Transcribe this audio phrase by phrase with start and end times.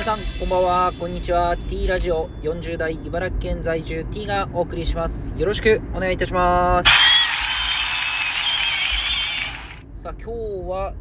[0.00, 0.92] 皆さんこんばんは。
[0.98, 1.54] こんにちは。
[1.68, 5.34] T ラジオ40代茨城県在住 T がお送りします。
[5.36, 6.88] よろしくお願いいたします。
[9.96, 10.30] さあ今日
[10.70, 10.94] は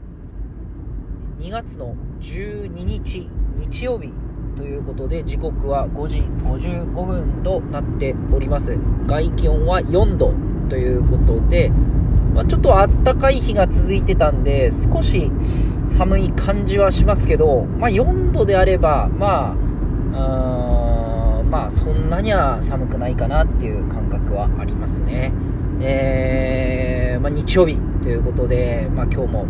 [1.40, 4.12] 2月の12日日曜日
[4.58, 8.78] ということで時刻は5時55分となっております。
[9.08, 10.34] 外気温は4度
[10.68, 11.72] ということで
[12.40, 15.30] まあ、ちょっと暖かい日が続いてたんで、少し
[15.86, 19.58] 寒い感じはしますけど、まあ、4度であれば、ま
[20.14, 25.34] あ、まあ、そんなには寒くないかなっていう感覚はありますね。
[25.82, 29.44] えー、まあ、日曜日ということで、まあ、今日も、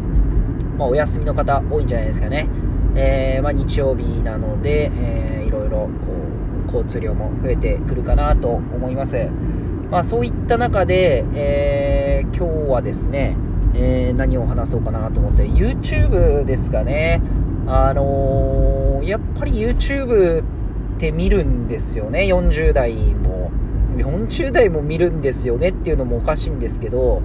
[0.80, 2.48] まあ、お休みの方多いんじゃないですかね。
[2.96, 5.90] えー、まあ、日曜日なので、えー、いろいろこ
[6.64, 9.30] う交通量も増えてくるかなと思います。
[9.92, 13.36] まあ、そういった中で、えー、今日はですね、
[13.74, 17.22] えー、何を話そうかなと思って、YouTube ですかね。
[17.66, 23.52] あのー、やっぱり YouTube って見るんですよね、40代も。
[23.98, 27.24] 40代も見るんですよねっていうのもおかしいんですけど、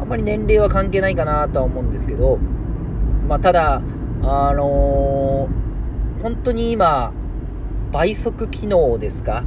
[0.00, 2.38] あんまり年齢は関係ないかなとは思うんですけど、
[3.28, 3.82] まあ、ただ、
[4.22, 7.12] あのー、本当に今、
[7.90, 9.42] 倍速機能ですか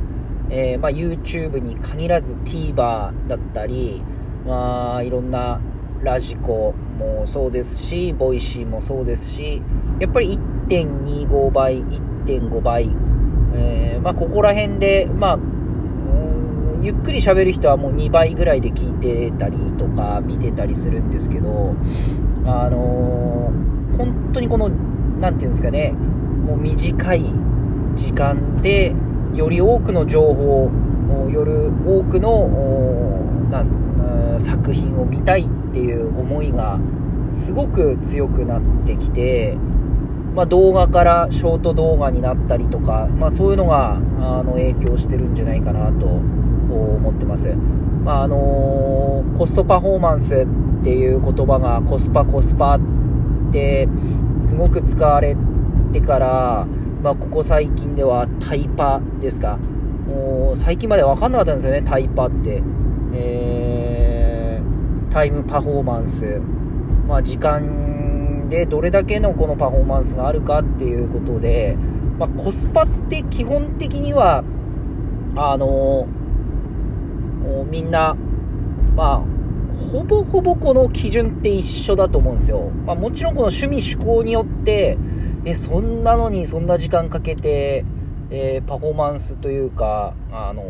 [0.50, 4.02] えー、まあ、YouTube に限らず TVer だったり、
[4.46, 5.60] まあ、いろんな
[6.04, 9.62] ラジコもそうですし、ボイシーもそうですし、
[10.00, 12.90] やっぱり1.25倍、1.5倍、
[13.56, 15.40] えー、まあ、ここら辺で、まあ、
[16.82, 21.76] ゆっくり喋る人はもう2倍ぐらいで聞いてたりとか見てたりするんですけど、
[22.46, 27.24] あのー、本当にこの、なんていうんですかね、もう短い
[27.96, 28.96] 時間で、
[29.34, 30.72] より多くの情報
[31.32, 31.52] より
[31.86, 32.48] 多くの
[33.50, 33.66] な
[34.40, 36.80] 作品を見たいっていう思いが
[37.30, 39.58] すごく強くなってきて、
[40.36, 47.50] まあ、動画からショート動画になったりとか、まあ、そういうのがあの影響してるんじゃないかなと思ってます、
[48.04, 53.88] まああのー、コストパフォーマンスっていう言葉がコスパコスパって
[54.42, 55.36] すごく使われ
[55.92, 56.68] てから
[57.08, 59.56] まあ、ここ最近ではタイパですか。
[59.56, 62.62] もう最近まで分かんなかったんですよね、タイパって。
[63.14, 66.42] えー、タイムパフォーマンス。
[67.08, 71.78] まあ、時間でどれだけのこのパフォーマンスがあるかっていうことで、
[72.20, 74.44] まあ、コスパって基本的には、
[75.38, 76.10] あの
[77.72, 78.18] みんな、
[78.98, 79.24] まあ、
[79.94, 82.70] ほぼほぼこの基準って一緒だと思うんですよ。
[82.86, 84.98] まあ、もちろんこの趣味趣向によって、
[85.46, 87.86] え、そんなのにそんな時間かけて、
[88.30, 90.64] えー、パフォーマンスというか、あの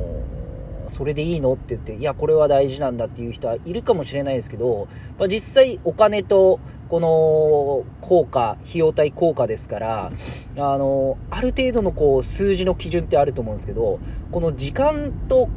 [0.89, 4.87] それでいいのって言って、いや、これは大事なんだっていう人はいるかもしれないですけど、
[5.19, 10.11] まあ、実際お金とこの効果、費用対効果ですから、
[10.57, 13.99] あのある程度のこう数字の基準ってあると思うんですけど、
[14.31, 15.49] この時間と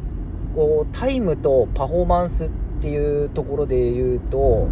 [0.55, 2.51] こうタイムとパフォーマンスっ
[2.81, 4.69] ていうところで言うと、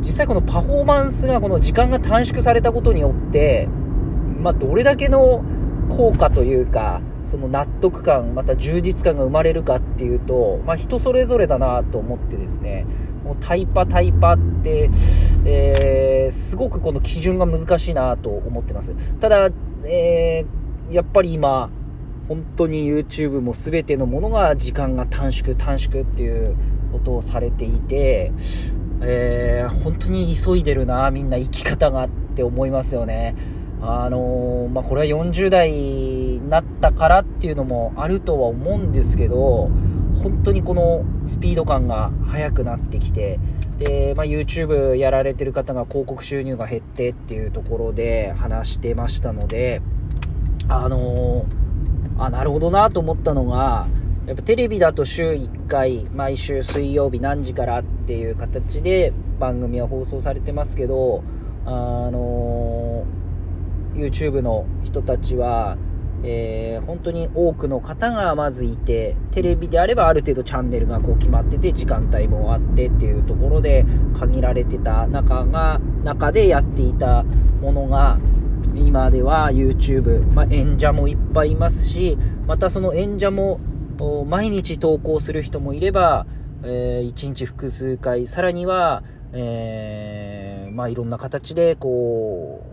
[0.00, 3.68] 実際このパフォーマンスがこの時間が短縮されたことによって、
[4.42, 5.44] まあ、どれだけの
[5.88, 12.84] 効果というか、その納得感、また充実感が生まれるかっていうと、まあ、人それぞれだなと思ってですね、
[13.24, 14.90] もうタイパタイパって、
[15.44, 18.94] えー、すごくこの基準が難しいなと思ってます。
[19.20, 19.50] ただ、
[19.84, 21.70] えー、やっぱり今、
[22.28, 26.56] 本当に YouTube も全てのものが時間が短縮短縮っていう
[26.90, 28.32] ことをされていて、
[29.02, 33.36] えー、本当に急いでるな、みんな生き方がって思いますよね。
[33.82, 39.70] あの、まあ、これは40代になったからっていうのもあるとは思うんですけど、
[40.22, 43.40] 本当にこのスピード感が速くなってきて、
[43.78, 49.82] で、まあ、YouTube やられてる方が広告収入が減ってっていうところで話してましたので、
[50.68, 51.44] あの、
[52.18, 53.88] あ、なるほどなと思ったのが、
[54.26, 61.24] やっぱテレビだと週1回、毎週水曜日何時からっていう形で番組は放送されてますけど、
[61.64, 63.04] あの、
[63.94, 65.76] YouTube の人たちは、
[66.24, 73.84] えー、本当に多くの方がまずいて、テレビであればある程度チャンネルがこう決まってて、時間帯もあってっていうところで
[74.18, 78.18] 限られてた中が、中でやっていたものが、
[78.74, 82.16] 今では YouTube、まあ、演者もいっぱいいますし、
[82.46, 83.60] またその演者も
[84.26, 86.26] 毎日投稿する人もいれば、
[86.64, 89.02] えー、1日複数回、さらには、
[89.32, 92.71] えー、まあ、いろんな形で、こう、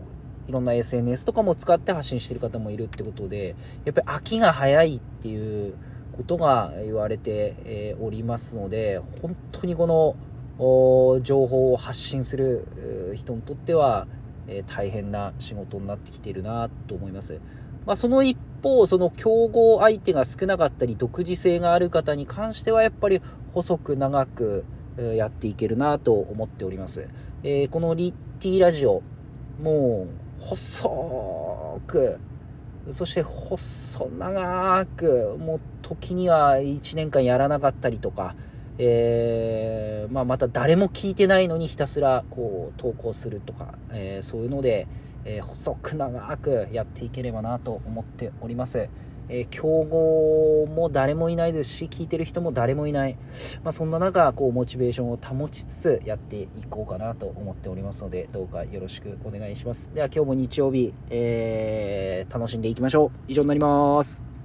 [0.50, 3.56] いろんな SNS とかも使って発信してる方もいるってことで、
[3.86, 5.76] やっぱり飽きが早いっていう
[6.18, 10.16] ことが言われて、おりますので、本当にこの、
[11.22, 14.08] 情報を発信する人にとっては、
[14.66, 17.40] 大変な仕事になってきているなと思います。
[17.86, 23.22] まあ、その一方、その競合相手が少なかったり、独自性がある方に関しては、やっぱり
[23.54, 24.66] 細く長く
[24.98, 27.08] やっていけるなと思っております。
[27.44, 29.04] えー、このリッティラジオ、
[29.62, 32.20] もう、細く、
[32.92, 38.36] そして細長く、もう時には1年間やらなかったりとか、
[38.78, 44.88] えー、まあ、また誰も聞いてないのにひたすらこう投稿するとか、えー、そういうので、
[45.26, 48.90] えー、細く長くやっていければなと思っております。
[49.30, 53.18] えー、競合も誰もいないですし、聞いてる人も誰もいない。
[53.64, 59.92] まあ、そんな中、こう、モチベーションを保ちつつやっていこうかなと思っておりますので、どうかよろしくお願いします。
[59.94, 63.12] では、今日も日曜日、えー、楽しんでいきましょう。
[63.28, 64.39] 以上になります。